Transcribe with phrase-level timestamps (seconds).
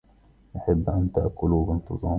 [0.55, 2.09] يجب أن تأكلوا بانتظام